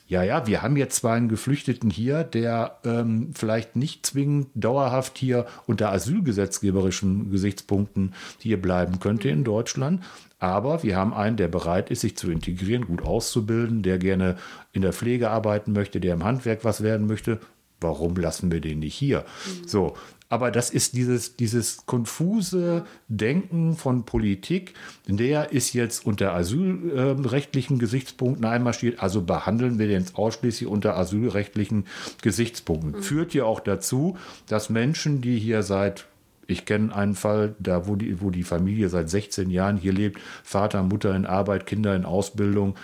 [0.08, 5.18] ja, ja, wir haben jetzt zwar einen Geflüchteten hier, der ähm, vielleicht nicht zwingend dauerhaft
[5.18, 10.04] hier unter asylgesetzgeberischen Gesichtspunkten hier bleiben könnte in Deutschland,
[10.38, 14.38] aber wir haben einen, der bereit ist, sich zu integrieren, gut auszubilden, der gerne
[14.74, 17.40] in der Pflege arbeiten möchte, der im Handwerk was werden möchte.
[17.82, 19.22] Warum lassen wir den nicht hier?
[19.22, 19.68] Mhm.
[19.68, 19.98] So,
[20.30, 24.74] aber das ist dieses, dieses konfuse Denken von Politik,
[25.08, 31.86] der ist jetzt unter asylrechtlichen Gesichtspunkten einmarschiert, also behandeln wir den jetzt ausschließlich unter asylrechtlichen
[32.22, 32.92] Gesichtspunkten.
[32.92, 33.04] Mhm.
[33.04, 36.08] Führt ja auch dazu, dass Menschen, die hier seit
[36.48, 40.20] ich kenne einen Fall, da wo die, wo die Familie seit 16 Jahren hier lebt,
[40.44, 42.76] Vater, Mutter in Arbeit, Kinder in Ausbildung,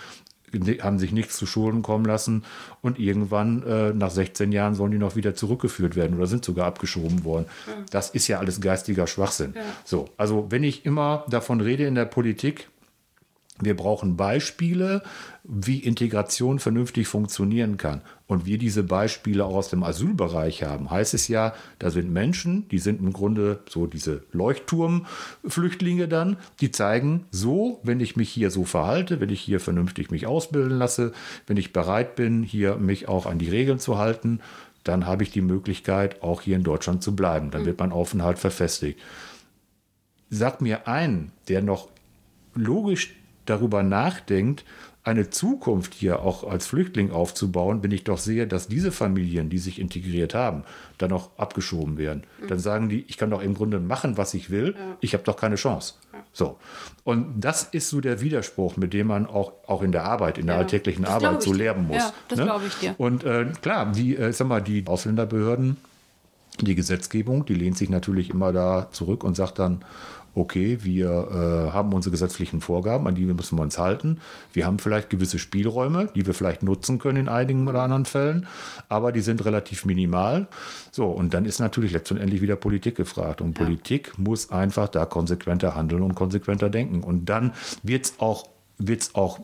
[0.82, 2.44] haben sich nichts zu Schulden kommen lassen
[2.80, 6.66] und irgendwann äh, nach 16 Jahren sollen die noch wieder zurückgeführt werden oder sind sogar
[6.66, 7.46] abgeschoben worden.
[7.66, 7.72] Ja.
[7.90, 9.54] Das ist ja alles geistiger Schwachsinn.
[9.54, 9.62] Ja.
[9.84, 12.68] So, also wenn ich immer davon rede in der Politik,
[13.60, 15.02] wir brauchen Beispiele,
[15.44, 18.02] wie Integration vernünftig funktionieren kann.
[18.32, 22.66] Und wir diese Beispiele auch aus dem Asylbereich haben, heißt es ja, da sind Menschen,
[22.70, 28.50] die sind im Grunde so diese Leuchtturmflüchtlinge dann, die zeigen, so, wenn ich mich hier
[28.50, 31.12] so verhalte, wenn ich hier vernünftig mich ausbilden lasse,
[31.46, 34.40] wenn ich bereit bin, hier mich auch an die Regeln zu halten,
[34.82, 37.50] dann habe ich die Möglichkeit, auch hier in Deutschland zu bleiben.
[37.50, 38.98] Dann wird mein Aufenthalt verfestigt.
[40.30, 41.90] Sag mir einen, der noch
[42.54, 43.14] logisch
[43.44, 44.64] darüber nachdenkt,
[45.04, 49.58] eine Zukunft hier auch als Flüchtling aufzubauen, wenn ich doch sehe, dass diese Familien, die
[49.58, 50.62] sich integriert haben,
[50.98, 52.22] dann auch abgeschoben werden.
[52.40, 52.46] Mhm.
[52.46, 54.96] Dann sagen die, ich kann doch im Grunde machen, was ich will, ja.
[55.00, 55.94] ich habe doch keine Chance.
[56.12, 56.20] Ja.
[56.32, 56.58] So.
[57.02, 60.46] Und das ist so der Widerspruch, mit dem man auch, auch in der Arbeit, in
[60.46, 60.60] der ja.
[60.60, 61.96] alltäglichen das Arbeit so lernen muss.
[61.96, 62.44] Ja, das ne?
[62.44, 62.94] glaube ich dir.
[62.96, 65.78] Und äh, klar, die, äh, sag mal, die Ausländerbehörden,
[66.60, 69.84] die Gesetzgebung, die lehnt sich natürlich immer da zurück und sagt dann,
[70.34, 74.18] okay, wir äh, haben unsere gesetzlichen Vorgaben, an die müssen wir uns halten.
[74.52, 78.46] Wir haben vielleicht gewisse Spielräume, die wir vielleicht nutzen können in einigen oder anderen Fällen,
[78.88, 80.46] aber die sind relativ minimal.
[80.90, 83.40] So, und dann ist natürlich letztendlich wieder Politik gefragt.
[83.40, 83.64] Und ja.
[83.64, 87.02] Politik muss einfach da konsequenter handeln und konsequenter denken.
[87.02, 88.46] Und dann wird es auch
[88.78, 89.38] wird's auch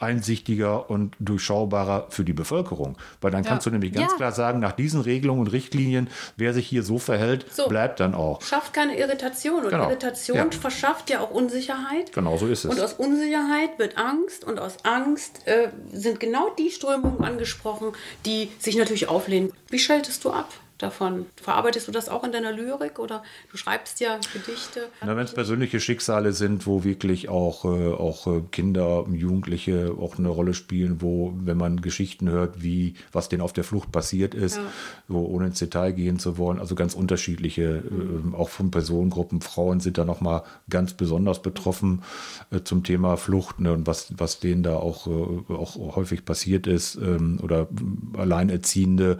[0.00, 2.96] einsichtiger und durchschaubarer für die Bevölkerung.
[3.20, 3.50] Weil dann ja.
[3.50, 4.16] kannst du nämlich ganz ja.
[4.16, 7.68] klar sagen, nach diesen Regelungen und Richtlinien, wer sich hier so verhält, so.
[7.68, 8.42] bleibt dann auch.
[8.42, 9.64] Schafft keine Irritation.
[9.64, 9.84] Und genau.
[9.84, 10.46] Irritation ja.
[10.50, 12.12] verschafft ja auch Unsicherheit.
[12.12, 12.70] Genau so ist es.
[12.70, 17.92] Und aus Unsicherheit wird Angst und aus Angst äh, sind genau die Strömungen angesprochen,
[18.26, 19.52] die sich natürlich auflehnen.
[19.68, 20.48] Wie schaltest du ab?
[20.78, 21.26] Davon.
[21.36, 24.88] Verarbeitest du das auch in deiner Lyrik oder du schreibst ja Gedichte?
[25.00, 30.28] Wenn es persönliche Schicksale sind, wo wirklich auch, äh, auch äh, Kinder, Jugendliche auch eine
[30.28, 34.56] Rolle spielen, wo, wenn man Geschichten hört, wie was denen auf der Flucht passiert ist,
[34.56, 34.64] ja.
[35.08, 38.34] so ohne ins Detail gehen zu wollen, also ganz unterschiedliche, mhm.
[38.34, 42.02] äh, auch von Personengruppen, Frauen sind da nochmal ganz besonders betroffen
[42.50, 46.66] äh, zum Thema Flucht ne, und was, was denen da auch, äh, auch häufig passiert
[46.66, 47.68] ist ähm, oder
[48.16, 49.18] Alleinerziehende,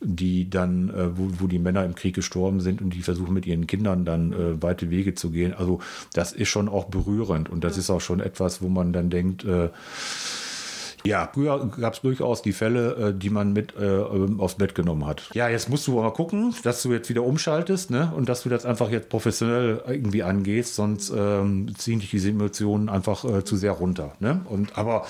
[0.00, 3.46] die dann äh, wo, wo die Männer im Krieg gestorben sind und die versuchen mit
[3.46, 5.54] ihren Kindern dann äh, weite Wege zu gehen.
[5.54, 5.80] Also
[6.12, 9.44] das ist schon auch berührend und das ist auch schon etwas, wo man dann denkt,
[9.44, 9.70] äh,
[11.04, 14.74] ja, früher gab es durchaus die Fälle, äh, die man mit äh, ähm, aufs Bett
[14.74, 15.30] genommen hat.
[15.34, 18.12] Ja, jetzt musst du mal gucken, dass du jetzt wieder umschaltest ne?
[18.14, 22.88] und dass du das einfach jetzt professionell irgendwie angehst, sonst ähm, ziehen dich diese Emotionen
[22.88, 24.12] einfach äh, zu sehr runter.
[24.20, 24.40] Ne?
[24.48, 25.06] Und, aber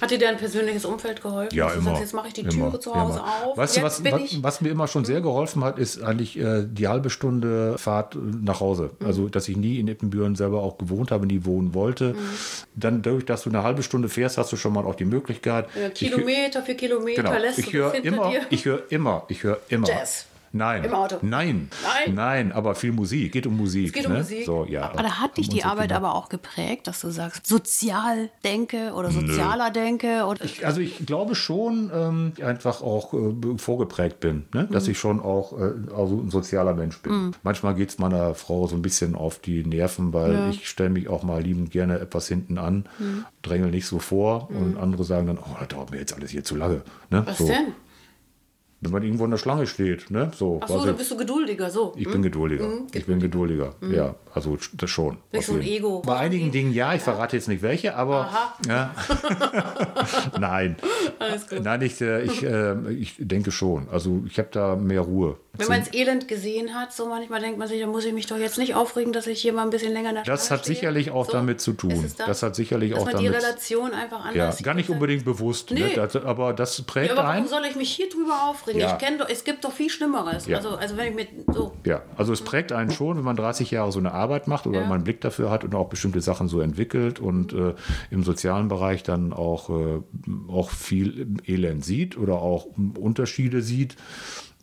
[0.00, 1.56] hat dir dein persönliches Umfeld geholfen?
[1.56, 1.90] Ja, immer.
[1.90, 3.46] Sagst, jetzt mache ich die Türe immer, zu Hause immer.
[3.46, 3.56] auf.
[3.56, 6.88] Weißt du, was, was, was, mir immer schon sehr geholfen hat, ist eigentlich äh, die
[6.88, 8.90] halbe Stunde Fahrt nach Hause.
[9.00, 9.06] Mhm.
[9.06, 12.12] Also, dass ich nie in Ippenbüren selber auch gewohnt habe, nie wohnen wollte.
[12.12, 12.18] Mhm.
[12.74, 15.25] Dann dadurch, dass du eine halbe Stunde fährst, hast du schon mal auch die Möglichkeit.
[15.74, 18.40] Ja, Kilometer ich, für Kilometer genau, lässt ich höre immer, dir.
[18.50, 19.88] Ich höre immer, ich höre immer.
[19.88, 20.26] Jazz.
[20.52, 20.84] Nein.
[20.84, 21.16] Im Auto?
[21.22, 21.68] Nein.
[21.82, 22.14] Nein.
[22.14, 23.32] Nein, aber viel Musik.
[23.32, 23.88] Geht um Musik.
[23.88, 24.18] Es geht um ne?
[24.18, 24.44] Musik.
[24.46, 24.90] So, ja.
[24.90, 25.96] Aber da hat dich die Arbeit Kinder.
[25.96, 30.24] aber auch geprägt, dass du sagst, sozial denke oder sozialer denke.
[30.26, 34.68] Oder Also ich glaube schon, ähm, einfach auch äh, vorgeprägt bin, ne?
[34.70, 37.32] dass ich schon auch äh, also ein sozialer Mensch bin.
[37.42, 41.08] Manchmal geht es meiner Frau so ein bisschen auf die Nerven, weil ich stelle mich
[41.08, 42.84] auch mal liebend gerne etwas hinten an,
[43.42, 46.44] drängel nicht so vor und andere sagen dann, oh, das dauert mir jetzt alles hier
[46.44, 46.82] zu lange.
[47.10, 47.22] Ne?
[47.26, 47.46] was so.
[47.46, 47.72] denn?
[48.82, 50.30] Wenn man irgendwo in der Schlange steht, ne?
[50.36, 51.94] So, Ach so, ich- bist du geduldiger, so.
[51.96, 52.68] ich bin geduldiger.
[52.92, 53.74] Ich bin geduldiger.
[53.90, 55.16] Ja, also das schon.
[55.34, 56.02] Auf so ein Ego.
[56.04, 58.28] Bei einigen Dingen ja, ich verrate jetzt nicht welche, aber
[58.68, 58.94] ja.
[60.38, 60.76] nein.
[61.18, 61.62] Alles gut.
[61.62, 63.88] Nein, ich, äh, ich, äh, ich denke schon.
[63.90, 65.36] Also ich habe da mehr Ruhe.
[65.58, 68.26] Wenn man es Elend gesehen hat, so manchmal denkt man sich, da muss ich mich
[68.26, 70.74] doch jetzt nicht aufregen, dass ich hier mal ein bisschen länger der Das hat stehe.
[70.76, 72.02] sicherlich auch So, damit zu ist tun.
[72.04, 74.90] es Das hat sicherlich dass auch man die damit- Relation einfach anders Ja, gar nicht
[74.90, 75.70] unbedingt bewusst.
[75.70, 75.80] Ne?
[75.80, 75.94] Nee.
[75.94, 77.36] Das, aber das prägt Ja, aber ein.
[77.44, 78.65] warum soll ich mich hier drüber aufregen?
[78.74, 78.92] Ja.
[78.92, 80.46] Ich kenne doch, es gibt doch viel Schlimmeres.
[80.46, 80.56] Ja.
[80.58, 81.72] Also, also wenn ich mit so.
[81.84, 84.80] Ja, also es prägt einen schon, wenn man 30 Jahre so eine Arbeit macht oder
[84.80, 84.86] Ja.
[84.86, 87.74] man einen Blick dafür hat und auch bestimmte Sachen so entwickelt und äh,
[88.10, 90.00] im sozialen Bereich dann auch, äh,
[90.48, 92.66] auch viel Elend sieht oder auch
[92.98, 93.96] Unterschiede sieht,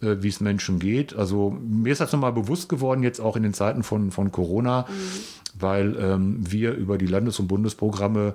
[0.02, 1.16] äh, wie es Menschen geht.
[1.16, 4.86] Also mir ist das nochmal bewusst geworden, jetzt auch in den Zeiten von, von Corona,
[5.60, 8.34] weil ähm, wir über die Landes- und Bundesprogramme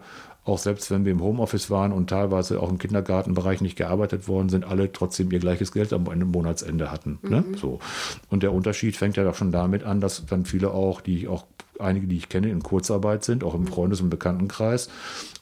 [0.48, 4.48] auch selbst wenn wir im Homeoffice waren und teilweise auch im Kindergartenbereich nicht gearbeitet worden
[4.48, 7.18] sind, alle trotzdem ihr gleiches Geld am Ende- Monatsende hatten.
[7.22, 7.44] Ne?
[7.56, 7.78] So.
[8.30, 11.28] Und der Unterschied fängt ja doch schon damit an, dass dann viele auch, die ich
[11.28, 11.44] auch,
[11.78, 14.88] einige, die ich kenne, in Kurzarbeit sind, auch im Freundes- und Bekanntenkreis,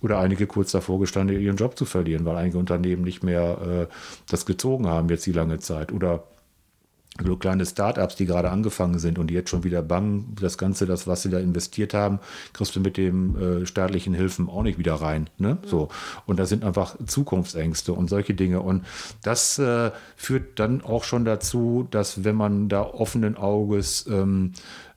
[0.02, 3.94] oder einige kurz davor gestanden, ihren Job zu verlieren, weil einige Unternehmen nicht mehr äh,
[4.30, 5.92] das gezogen haben jetzt die lange Zeit.
[5.92, 6.24] Oder
[7.24, 10.86] so kleine Startups, die gerade angefangen sind und die jetzt schon wieder bangen, das Ganze,
[10.86, 12.20] das, was sie da investiert haben,
[12.52, 15.28] kriegst du mit den äh, staatlichen Hilfen auch nicht wieder rein.
[15.38, 15.58] Ne?
[15.64, 15.88] So.
[16.26, 18.60] Und da sind einfach Zukunftsängste und solche Dinge.
[18.60, 18.84] Und
[19.22, 24.52] das äh, führt dann auch schon dazu, dass wenn man da offenen Auges ähm,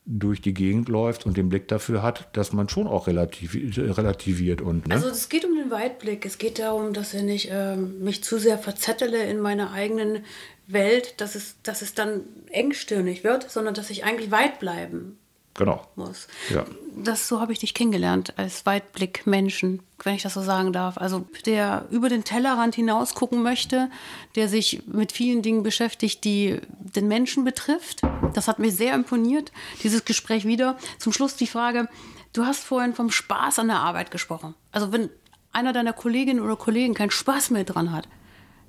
[0.09, 4.59] durch die Gegend läuft und den Blick dafür hat, dass man schon auch relativ, relativiert
[4.59, 4.95] und ne?
[4.95, 6.25] Also es geht um den Weitblick.
[6.25, 10.23] Es geht darum, dass ich nicht ähm, mich zu sehr verzettele in meiner eigenen
[10.71, 15.17] Welt, dass es, dass es dann engstirnig wird, sondern dass ich eigentlich weit bleiben
[15.59, 15.85] genau.
[15.95, 16.27] muss.
[16.49, 16.65] Ja.
[16.95, 20.97] Das so habe ich dich kennengelernt als Weitblick-Menschen, wenn ich das so sagen darf.
[20.97, 23.89] Also der über den Tellerrand hinaus gucken möchte,
[24.35, 28.01] der sich mit vielen Dingen beschäftigt, die den Menschen betrifft.
[28.33, 29.51] Das hat mir sehr imponiert,
[29.83, 30.77] dieses Gespräch wieder.
[30.97, 31.87] Zum Schluss die Frage,
[32.33, 34.55] du hast vorhin vom Spaß an der Arbeit gesprochen.
[34.71, 35.09] Also wenn
[35.51, 38.07] einer deiner Kolleginnen oder Kollegen keinen Spaß mehr dran hat,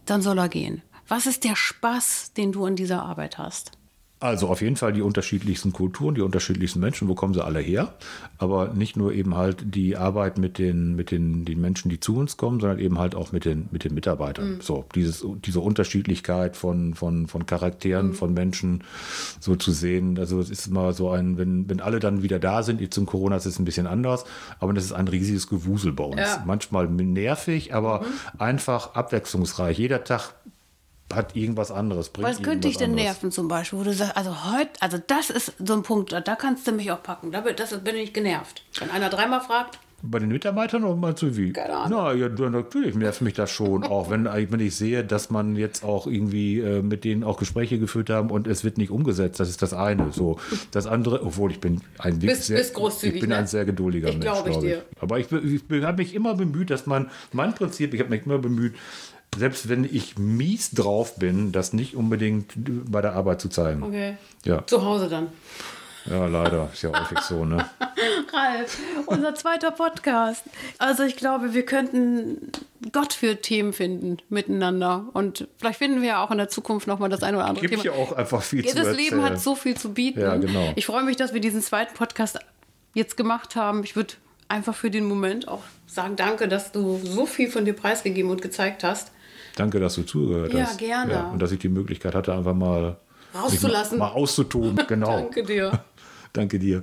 [0.06, 0.82] dann soll er gehen.
[1.10, 3.72] Was ist der Spaß, den du an dieser Arbeit hast?
[4.20, 7.94] Also auf jeden Fall die unterschiedlichsten Kulturen, die unterschiedlichsten Menschen, wo kommen sie alle her?
[8.38, 12.16] Aber nicht nur eben halt die Arbeit mit den, mit den, den Menschen, die zu
[12.16, 14.60] uns kommen, sondern eben halt auch mit den, mit den Mitarbeitern.
[14.60, 18.84] So, dieses, diese Unterschiedlichkeit von, von, von Charakteren, von Menschen
[19.40, 20.16] so zu sehen.
[20.16, 23.06] Also es ist immer so ein, wenn, wenn alle dann wieder da sind, jetzt zum
[23.06, 24.26] Corona ist es ein bisschen anders,
[24.60, 26.20] aber das ist ein riesiges Gewusel bei uns.
[26.20, 26.44] Ja.
[26.46, 28.04] Manchmal nervig, aber
[28.38, 29.78] einfach abwechslungsreich.
[29.78, 30.34] Jeder Tag
[31.12, 32.08] hat irgendwas anderes.
[32.10, 33.04] Bringt Was könnte dich irgendwas denn anderes.
[33.06, 36.36] nerven zum Beispiel, wo du sagst, also heute, also das ist so ein Punkt, da
[36.36, 37.32] kannst du mich auch packen.
[37.32, 38.62] Da bin, das bin ich genervt.
[38.78, 41.52] Wenn einer dreimal fragt, Bei den Mitarbeitern oder meinst du wie?
[41.52, 41.98] Keine Ahnung.
[42.04, 45.84] Na, ja, natürlich nervt mich das schon, auch wenn, wenn ich sehe, dass man jetzt
[45.84, 49.40] auch irgendwie äh, mit denen auch Gespräche geführt haben und es wird nicht umgesetzt.
[49.40, 50.10] Das ist das eine.
[50.12, 50.38] So,
[50.70, 53.36] das andere, obwohl ich bin ein Bist- sehr, bist großzügig, ich bin ne?
[53.36, 54.72] ein sehr geduldiger Ich Mensch, glaub ich glaube ich.
[54.74, 54.82] dir.
[55.00, 58.24] Aber ich, ich, ich habe mich immer bemüht, dass man, mein Prinzip, ich habe mich
[58.24, 58.74] immer bemüht,
[59.36, 62.52] selbst wenn ich mies drauf bin, das nicht unbedingt
[62.90, 63.82] bei der Arbeit zu zeigen.
[63.82, 65.28] okay, Ja, zu Hause dann.
[66.06, 67.64] ja, leider ist ja häufig so, ne?
[68.32, 70.44] Ralf, unser zweiter Podcast.
[70.78, 72.50] Also ich glaube, wir könnten
[72.92, 75.04] Gott für Themen finden miteinander.
[75.12, 77.82] Und vielleicht finden wir ja auch in der Zukunft nochmal das eine oder andere Gibt
[77.82, 77.94] Thema.
[77.96, 78.96] ja auch einfach viel Ja, zu erzählen.
[78.96, 80.20] Leben hat so viel zu bieten.
[80.20, 80.72] Ja, genau.
[80.76, 82.38] Ich freue mich, dass wir diesen zweiten Podcast
[82.94, 83.84] jetzt gemacht haben.
[83.84, 84.14] Ich würde
[84.48, 88.42] einfach für den Moment auch sagen, danke, dass du so viel von dir preisgegeben und
[88.42, 89.12] gezeigt hast.
[89.56, 90.78] Danke, dass du zugehört ja, hast.
[90.78, 91.12] Gerne.
[91.12, 91.32] Ja, gerne.
[91.32, 92.98] und dass ich die Möglichkeit hatte, einfach mal
[93.34, 93.98] rauszulassen.
[93.98, 95.16] Mal, mal auszutoben, genau.
[95.16, 95.84] Danke dir.
[96.32, 96.82] Danke dir.